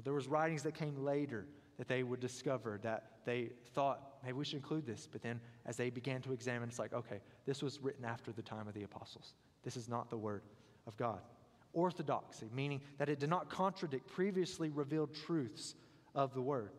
[0.03, 1.47] there was writings that came later
[1.79, 5.07] that they would discover that they thought maybe we should include this.
[5.11, 8.43] But then as they began to examine, it's like, okay, this was written after the
[8.43, 9.35] time of the apostles.
[9.63, 10.43] This is not the word
[10.87, 11.21] of God.
[11.75, 15.75] Orthodoxy, meaning that it did not contradict previously revealed truths
[16.15, 16.71] of the word.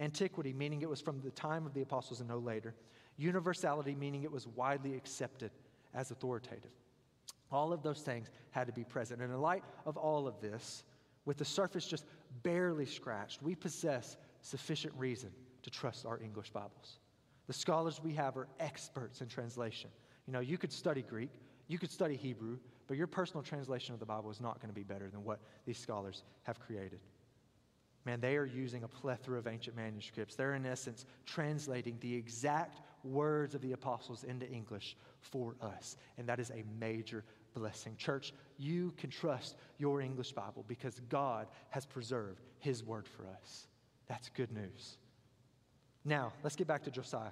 [0.00, 2.74] Antiquity, meaning it was from the time of the apostles and no later.
[3.16, 5.50] Universality, meaning it was widely accepted
[5.94, 6.70] as authoritative.
[7.50, 9.20] All of those things had to be present.
[9.20, 10.84] And in light of all of this,
[11.24, 12.06] with the surface just
[12.42, 15.30] barely scratched, we possess sufficient reason
[15.62, 16.98] to trust our English Bibles.
[17.46, 19.90] The scholars we have are experts in translation.
[20.26, 21.30] You know, you could study Greek,
[21.68, 24.74] you could study Hebrew, but your personal translation of the Bible is not going to
[24.74, 27.00] be better than what these scholars have created.
[28.04, 30.34] Man, they are using a plethora of ancient manuscripts.
[30.34, 35.96] They're, in essence, translating the exact words of the apostles into English for us.
[36.18, 37.96] And that is a major blessing.
[37.96, 43.68] Church, you can trust your English Bible because God has preserved His word for us.
[44.08, 44.96] That's good news.
[46.04, 47.30] Now, let's get back to Josiah,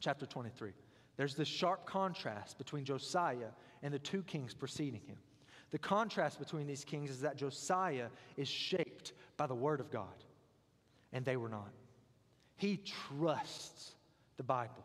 [0.00, 0.72] chapter 23.
[1.16, 3.50] There's this sharp contrast between Josiah
[3.82, 5.16] and the two kings preceding him.
[5.70, 10.24] The contrast between these kings is that Josiah is shaped by the word of God,
[11.12, 11.70] and they were not.
[12.56, 13.94] He trusts
[14.36, 14.84] the Bible.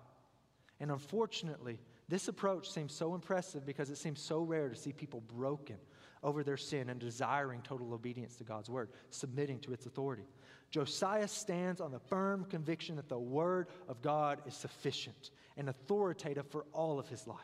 [0.80, 5.22] And unfortunately, this approach seems so impressive because it seems so rare to see people
[5.22, 5.78] broken
[6.24, 10.28] over their sin and desiring total obedience to God's word, submitting to its authority.
[10.70, 16.48] Josiah stands on the firm conviction that the word of God is sufficient and authoritative
[16.50, 17.38] for all of his life.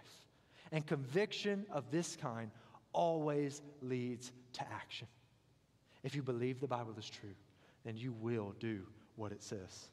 [0.72, 2.52] And conviction of this kind
[2.93, 5.08] always leads to action.
[6.03, 7.36] If you believe the Bible is true,
[7.83, 8.81] then you will do
[9.15, 9.89] what it says.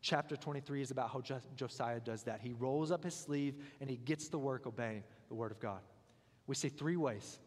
[0.00, 1.22] Chapter 23 is about how
[1.56, 2.40] Josiah does that.
[2.42, 5.80] He rolls up his sleeve and he gets to work obeying the word of God.
[6.46, 7.38] We see three ways.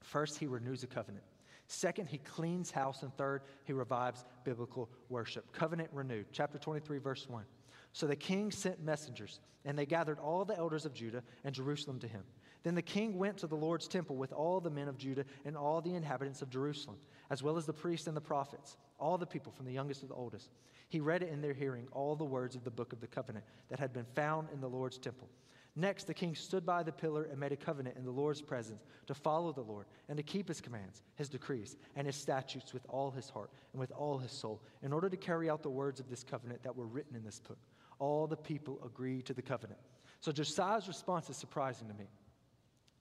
[0.00, 1.24] First, he renews a covenant.
[1.66, 3.02] Second, he cleans house.
[3.02, 5.50] And third, he revives biblical worship.
[5.52, 6.26] Covenant renewed.
[6.32, 7.44] Chapter 23, verse 1.
[7.92, 11.98] So the king sent messengers, and they gathered all the elders of Judah and Jerusalem
[12.00, 12.22] to him.
[12.68, 15.56] Then the king went to the Lord's temple with all the men of Judah and
[15.56, 16.98] all the inhabitants of Jerusalem,
[17.30, 20.06] as well as the priests and the prophets, all the people from the youngest to
[20.06, 20.50] the oldest.
[20.90, 23.46] He read it in their hearing, all the words of the book of the covenant
[23.70, 25.30] that had been found in the Lord's temple.
[25.76, 28.84] Next, the king stood by the pillar and made a covenant in the Lord's presence
[29.06, 32.84] to follow the Lord and to keep his commands, his decrees, and his statutes with
[32.90, 36.00] all his heart and with all his soul, in order to carry out the words
[36.00, 37.60] of this covenant that were written in this book.
[37.98, 39.80] All the people agreed to the covenant.
[40.20, 42.08] So Josiah's response is surprising to me.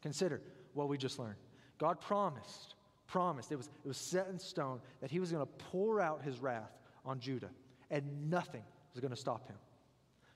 [0.08, 0.42] Consider
[0.74, 1.36] what we just learned.
[1.78, 2.76] God promised,
[3.08, 6.24] promised, it was, it was set in stone that he was going to pour out
[6.24, 6.72] his wrath
[7.04, 7.50] on Judah
[7.92, 9.58] and nothing was going to stop him.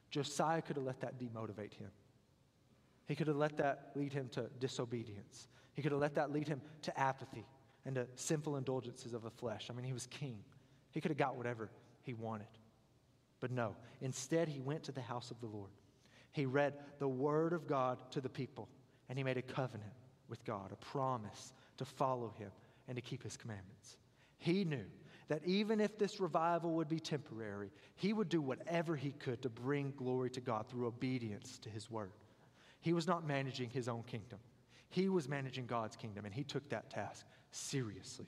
[0.09, 1.87] Josiah could have let that demotivate him.
[3.07, 5.47] He could have let that lead him to disobedience.
[5.73, 7.45] He could have let that lead him to apathy
[7.85, 9.67] and to sinful indulgences of the flesh.
[9.69, 10.39] I mean, he was king.
[10.91, 11.71] He could have got whatever
[12.03, 12.47] he wanted.
[13.39, 15.71] But no, instead, he went to the house of the Lord.
[16.33, 18.67] He read the word of God to the people,
[19.11, 19.91] and he made a covenant
[20.29, 22.49] with God, a promise to follow him
[22.87, 23.97] and to keep his commandments.
[24.37, 24.85] He knew
[25.27, 29.49] that even if this revival would be temporary, he would do whatever he could to
[29.49, 32.13] bring glory to God through obedience to his word.
[32.79, 34.39] He was not managing his own kingdom,
[34.89, 38.27] he was managing God's kingdom, and he took that task seriously.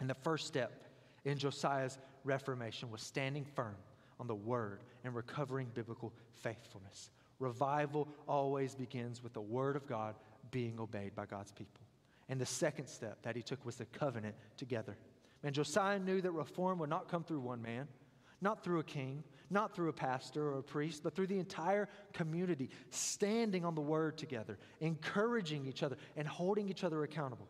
[0.00, 0.82] And the first step
[1.24, 3.76] in Josiah's reformation was standing firm
[4.18, 7.12] on the word and recovering biblical faithfulness.
[7.42, 10.14] Revival always begins with the word of God
[10.50, 11.80] being obeyed by God's people.
[12.28, 14.96] And the second step that he took was the covenant together.
[15.42, 17.88] And Josiah knew that reform would not come through one man,
[18.40, 21.88] not through a king, not through a pastor or a priest, but through the entire
[22.12, 27.48] community, standing on the word together, encouraging each other, and holding each other accountable.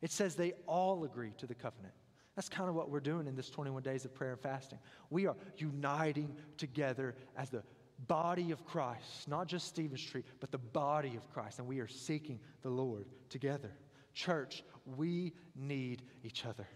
[0.00, 1.94] It says they all agree to the covenant.
[2.34, 4.78] That's kind of what we're doing in this 21 days of prayer and fasting.
[5.10, 7.62] We are uniting together as the
[8.06, 11.88] body of Christ, not just Stephen Street, but the body of Christ, and we are
[11.88, 13.70] seeking the Lord together.
[14.12, 14.62] Church,
[14.96, 16.66] we need each other.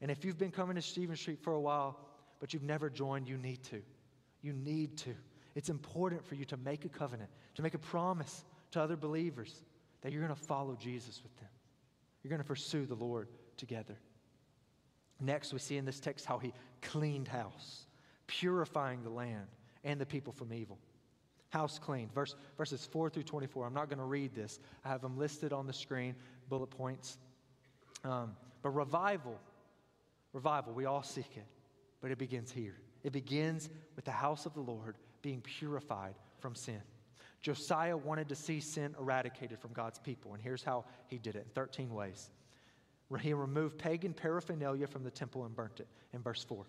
[0.00, 1.98] And if you've been coming to Stephen Street for a while,
[2.38, 3.82] but you've never joined, you need to.
[4.42, 5.14] You need to.
[5.54, 9.64] It's important for you to make a covenant, to make a promise to other believers
[10.00, 11.48] that you're going to follow Jesus with them.
[12.22, 13.98] You're going to pursue the Lord together.
[15.20, 17.86] Next, we see in this text how he cleaned house,
[18.26, 19.48] purifying the land
[19.84, 20.78] and the people from evil.
[21.50, 22.12] House cleaned.
[22.14, 23.66] Verse, verses 4 through 24.
[23.66, 24.60] I'm not going to read this.
[24.84, 26.14] I have them listed on the screen,
[26.48, 27.18] bullet points.
[28.04, 29.38] Um, but revival,
[30.32, 31.46] revival, we all seek it,
[32.00, 32.76] but it begins here.
[33.02, 36.80] It begins with the house of the Lord being purified from sin.
[37.40, 41.44] Josiah wanted to see sin eradicated from God's people, and here's how he did it
[41.46, 42.30] in 13 ways.
[43.20, 46.64] He removed pagan paraphernalia from the temple and burnt it in verse 4.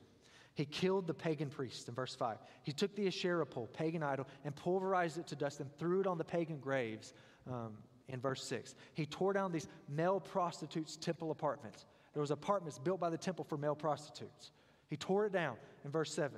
[0.54, 2.38] He killed the pagan priests in verse 5.
[2.64, 6.08] He took the Asherah pole, pagan idol, and pulverized it to dust and threw it
[6.08, 7.14] on the pagan graves
[7.48, 7.78] um,
[8.10, 8.76] in verse 6.
[8.94, 11.86] He tore down these male prostitutes' temple apartments.
[12.14, 14.52] There was apartments built by the temple for male prostitutes.
[14.90, 16.38] He tore it down in verse 7.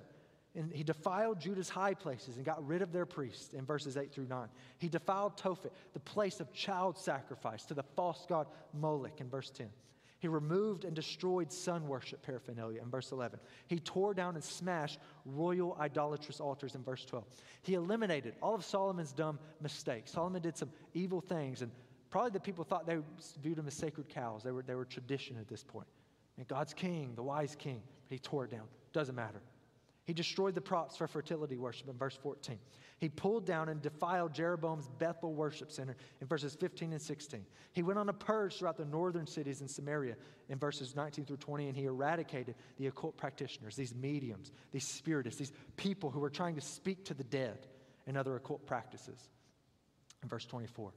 [0.56, 4.12] And he defiled Judah's high places and got rid of their priests in verses 8
[4.12, 4.48] through 9.
[4.78, 9.50] He defiled Tophet, the place of child sacrifice, to the false god Moloch in verse
[9.50, 9.70] 10.
[10.24, 13.42] He removed and destroyed sun worship paraphernalia in verse 11.
[13.68, 17.26] He tore down and smashed royal idolatrous altars in verse 12.
[17.62, 20.14] He eliminated all of Solomon's dumb mistakes.
[20.14, 21.70] Solomon did some evil things, and
[22.10, 23.00] probably the people thought they
[23.42, 24.44] viewed him as sacred cows.
[24.44, 25.88] They were, they were tradition at this point.
[26.38, 28.70] And God's king, the wise king, he tore it down.
[28.94, 29.42] Doesn't matter.
[30.06, 32.60] He destroyed the props for fertility worship in verse 14.
[32.98, 37.46] He pulled down and defiled Jeroboam's Bethel worship center in verses 15 and 16.
[37.72, 40.16] He went on a purge throughout the northern cities in Samaria
[40.50, 45.40] in verses 19 through 20, and he eradicated the occult practitioners, these mediums, these spiritists,
[45.40, 47.66] these people who were trying to speak to the dead
[48.06, 49.30] and other occult practices.
[50.22, 50.92] In verse 24,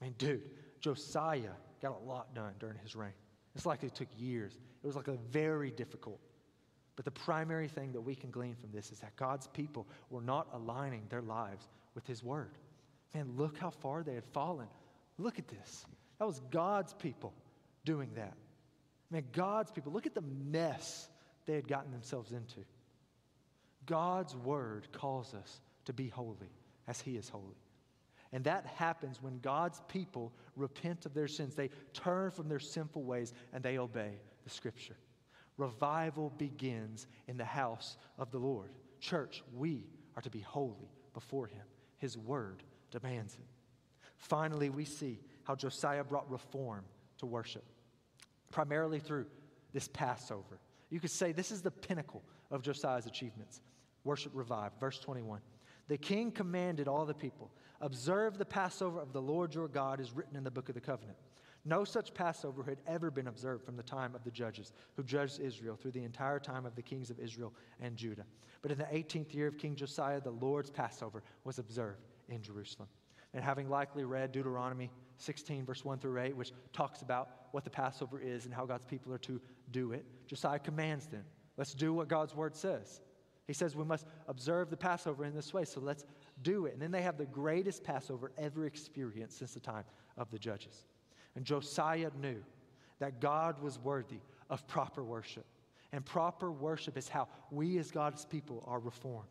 [0.00, 3.12] I mean, dude, Josiah got a lot done during his reign.
[3.54, 4.58] It's like it took years.
[4.82, 6.20] It was like a very difficult
[6.96, 10.20] but the primary thing that we can glean from this is that God's people were
[10.20, 12.58] not aligning their lives with His Word.
[13.14, 14.68] Man, look how far they had fallen.
[15.18, 15.86] Look at this.
[16.18, 17.32] That was God's people
[17.84, 18.34] doing that.
[19.10, 21.08] Man, God's people, look at the mess
[21.46, 22.60] they had gotten themselves into.
[23.86, 26.52] God's Word calls us to be holy
[26.86, 27.56] as He is holy.
[28.32, 31.54] And that happens when God's people repent of their sins.
[31.54, 34.12] They turn from their sinful ways and they obey
[34.44, 34.96] the Scripture.
[35.56, 38.70] Revival begins in the house of the Lord.
[39.00, 39.86] Church, we
[40.16, 41.62] are to be holy before Him.
[41.98, 43.46] His word demands it.
[44.16, 46.84] Finally, we see how Josiah brought reform
[47.18, 47.64] to worship,
[48.50, 49.26] primarily through
[49.72, 50.60] this Passover.
[50.90, 53.60] You could say this is the pinnacle of Josiah's achievements.
[54.04, 54.78] Worship revived.
[54.80, 55.40] Verse 21.
[55.88, 60.12] The king commanded all the people, Observe the Passover of the Lord your God is
[60.12, 61.16] written in the book of the covenant.
[61.64, 65.40] No such Passover had ever been observed from the time of the judges who judged
[65.40, 68.24] Israel through the entire time of the kings of Israel and Judah.
[68.62, 72.88] But in the 18th year of King Josiah, the Lord's Passover was observed in Jerusalem.
[73.34, 77.70] And having likely read Deuteronomy 16, verse 1 through 8, which talks about what the
[77.70, 81.24] Passover is and how God's people are to do it, Josiah commands them
[81.56, 83.02] let's do what God's word says.
[83.46, 86.06] He says we must observe the Passover in this way, so let's
[86.42, 86.72] do it.
[86.72, 89.84] And then they have the greatest Passover ever experienced since the time
[90.16, 90.86] of the judges.
[91.36, 92.42] And Josiah knew
[92.98, 95.46] that God was worthy of proper worship.
[95.92, 99.26] And proper worship is how we as God's people are reformed.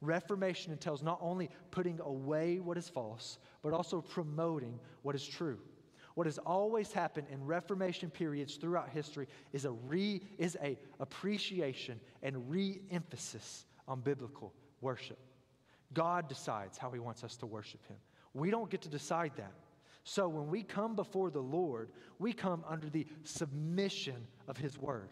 [0.00, 5.58] Reformation entails not only putting away what is false, but also promoting what is true.
[6.14, 12.00] What has always happened in Reformation periods throughout history is a re, is a appreciation
[12.22, 15.18] and re-emphasis on biblical worship.
[15.92, 17.96] God decides how He wants us to worship Him.
[18.32, 19.52] We don't get to decide that.
[20.04, 25.10] So when we come before the Lord, we come under the submission of His Word.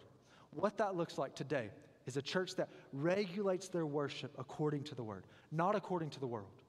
[0.51, 1.69] What that looks like today
[2.05, 6.27] is a church that regulates their worship according to the Word, not according to the
[6.27, 6.63] world.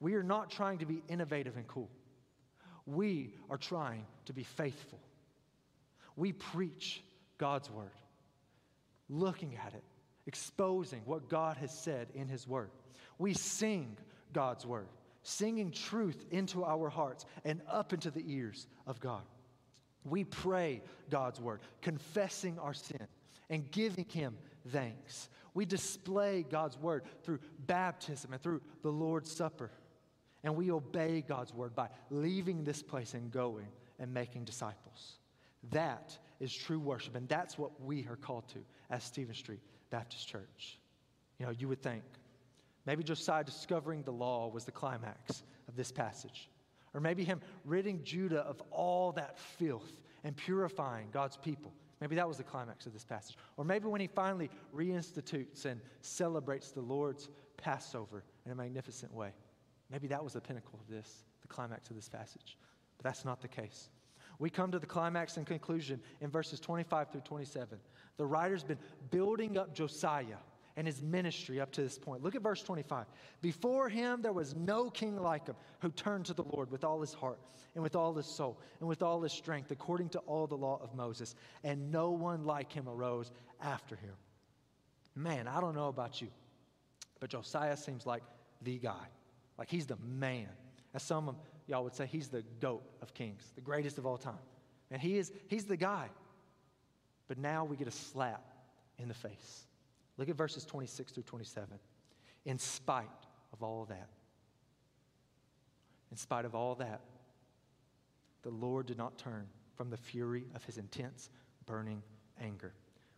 [0.00, 1.90] We are not trying to be innovative and cool.
[2.84, 5.00] We are trying to be faithful.
[6.16, 7.02] We preach
[7.38, 7.92] God's Word,
[9.08, 9.84] looking at it,
[10.26, 12.70] exposing what God has said in His Word.
[13.18, 13.96] We sing
[14.32, 14.88] God's Word
[15.22, 19.22] singing truth into our hearts and up into the ears of God.
[20.04, 23.06] We pray God's word, confessing our sin
[23.50, 24.36] and giving Him
[24.68, 25.28] thanks.
[25.54, 29.70] We display God's word through baptism and through the Lord's Supper.
[30.44, 33.68] And we obey God's word by leaving this place and going
[34.00, 35.18] and making disciples.
[35.70, 38.58] That is true worship, and that's what we are called to
[38.90, 40.80] as Stephen Street Baptist Church.
[41.38, 42.02] You know, you would think,
[42.86, 46.48] Maybe Josiah discovering the law was the climax of this passage.
[46.94, 51.72] Or maybe him ridding Judah of all that filth and purifying God's people.
[52.00, 53.36] Maybe that was the climax of this passage.
[53.56, 59.30] Or maybe when he finally reinstitutes and celebrates the Lord's Passover in a magnificent way.
[59.90, 62.58] Maybe that was the pinnacle of this, the climax of this passage.
[62.98, 63.90] But that's not the case.
[64.38, 67.78] We come to the climax and conclusion in verses 25 through 27.
[68.16, 68.78] The writer's been
[69.10, 70.38] building up Josiah
[70.76, 72.22] and his ministry up to this point.
[72.22, 73.06] Look at verse 25.
[73.40, 77.00] Before him there was no king like him who turned to the Lord with all
[77.00, 77.38] his heart
[77.74, 80.80] and with all his soul and with all his strength, according to all the law
[80.82, 81.34] of Moses.
[81.62, 83.30] And no one like him arose
[83.62, 84.14] after him.
[85.14, 86.28] Man, I don't know about you,
[87.20, 88.22] but Josiah seems like
[88.62, 89.06] the guy.
[89.58, 90.48] Like he's the man.
[90.94, 94.18] As some of y'all would say, he's the goat of kings, the greatest of all
[94.18, 94.38] time.
[94.90, 96.08] And he is, he's the guy.
[97.28, 98.44] But now we get a slap
[98.98, 99.66] in the face.
[100.22, 101.80] Look at verses 26 through 27.
[102.44, 103.08] In spite
[103.52, 104.08] of all that,
[106.12, 107.00] in spite of all that,
[108.42, 111.28] the Lord did not turn from the fury of his intense,
[111.66, 112.04] burning
[112.40, 112.72] anger,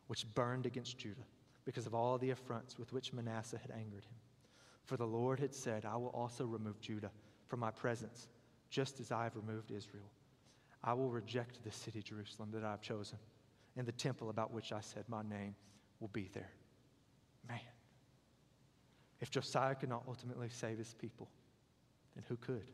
[0.07, 1.27] which burned against Judah
[1.67, 4.17] because of all the affronts with which Manasseh had angered him.
[4.87, 7.11] For the Lord had said, I will also remove Judah
[7.49, 8.29] from my presence,
[8.71, 10.11] just as I have removed Israel.
[10.83, 13.19] I will reject the city, Jerusalem, that I have chosen,
[13.77, 15.55] and the temple about which I said, My name
[16.01, 16.49] will be there.
[19.25, 21.31] If Josiah could not ultimately save his people,
[22.15, 22.71] then who could?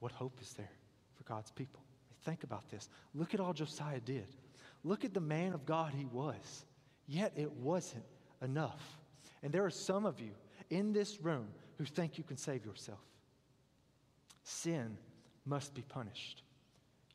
[0.00, 0.68] What hope is there
[1.16, 1.80] for God's people?
[2.24, 2.90] Think about this.
[3.14, 4.26] Look at all Josiah did.
[4.84, 6.66] Look at the man of God he was.
[7.06, 8.04] Yet it wasn't
[8.42, 8.82] enough.
[9.42, 10.32] And there are some of you
[10.68, 11.46] in this room
[11.78, 13.00] who think you can save yourself.
[14.44, 14.98] Sin
[15.46, 16.42] must be punished.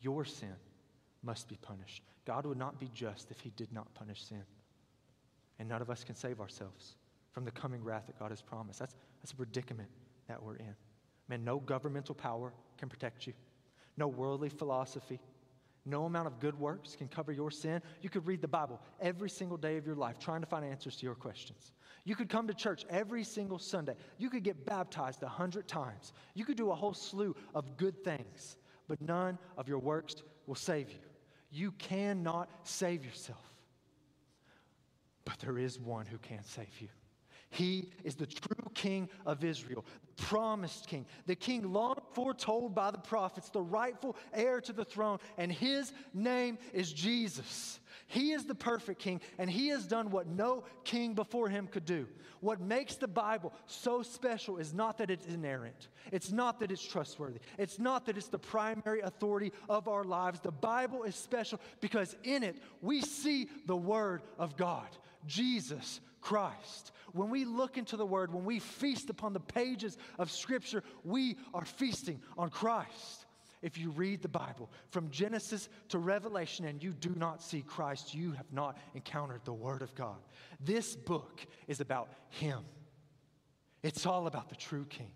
[0.02, 0.56] Your sin
[1.22, 2.02] must be punished.
[2.26, 4.46] God would not be just if he did not punish sin.
[5.60, 6.96] And none of us can save ourselves
[7.36, 8.80] from the coming wrath that God has promised.
[8.80, 9.90] That's, that's a predicament
[10.30, 10.74] that we're in.
[11.28, 13.34] Man, no governmental power can protect you,
[13.98, 15.20] no worldly philosophy,
[15.86, 17.82] no amount of good works can cover your sin.
[18.02, 20.96] You could read the Bible every single day of your life trying to find answers
[20.96, 21.74] to your questions.
[22.06, 23.96] You could come to church every single Sunday.
[24.18, 26.14] You could get baptized a hundred times.
[26.36, 28.56] You could do a whole slew of good things,
[28.88, 30.16] but none of your works
[30.48, 31.00] will save you.
[31.52, 33.44] You cannot save yourself.
[35.26, 36.88] But there is one who can save you.
[37.50, 42.92] He is the true king of Israel, the promised king, the king long foretold by
[42.92, 47.80] the prophets, the rightful heir to the throne, and his name is Jesus.
[48.08, 51.86] He is the perfect king, and he has done what no king before him could
[51.86, 52.08] do.
[52.42, 56.86] What makes the Bible so special is not that it's inerrant, it's not that it's
[56.86, 60.40] trustworthy, it's not that it's the primary authority of our lives.
[60.40, 64.90] The Bible is special because in it we see the Word of God,
[65.26, 66.92] Jesus Christ.
[67.14, 71.38] When we look into the Word, when we feast upon the pages of Scripture, we
[71.54, 73.28] are feasting on Christ.
[73.62, 78.16] If you read the Bible from Genesis to Revelation and you do not see Christ,
[78.16, 80.18] you have not encountered the Word of God.
[80.60, 82.64] This book is about Him.
[83.84, 85.12] It's all about the true King,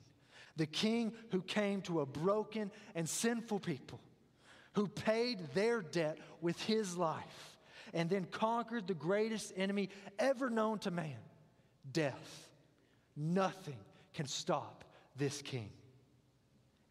[0.57, 3.99] the King who came to a broken and sinful people,
[4.73, 7.57] who paid their debt with His life,
[7.93, 11.17] and then conquered the greatest enemy ever known to man
[11.91, 12.49] death.
[13.15, 13.77] Nothing
[14.13, 14.83] can stop
[15.15, 15.69] this king.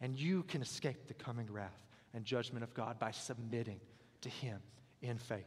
[0.00, 3.80] And you can escape the coming wrath and judgment of God by submitting
[4.20, 4.60] to him
[5.02, 5.44] in faith.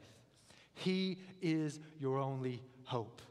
[0.74, 3.22] He is your only hope.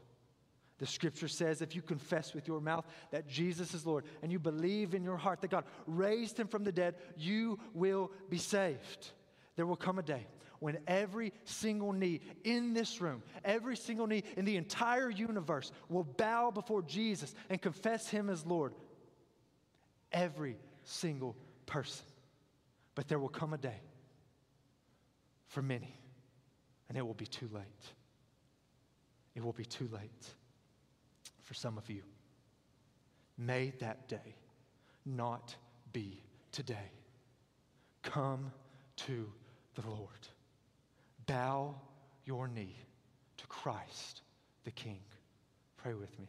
[0.79, 4.39] The scripture says if you confess with your mouth that Jesus is Lord and you
[4.39, 9.11] believe in your heart that God raised him from the dead, you will be saved.
[9.55, 10.25] There will come a day
[10.61, 16.03] when every single knee in this room, every single knee in the entire universe will
[16.03, 18.75] bow before Jesus and confess him as Lord.
[20.11, 21.35] Every single
[21.65, 22.05] person.
[22.93, 23.81] But there will come a day
[25.47, 25.97] for many,
[26.87, 27.63] and it will be too late.
[29.33, 30.27] It will be too late
[31.41, 32.03] for some of you.
[33.35, 34.35] May that day
[35.07, 35.55] not
[35.91, 36.91] be today.
[38.03, 38.51] Come
[38.97, 39.27] to
[39.73, 40.27] the Lord.
[41.31, 41.73] Bow
[42.25, 42.75] your knee
[43.37, 44.21] to Christ
[44.65, 44.99] the King.
[45.77, 46.27] Pray with me.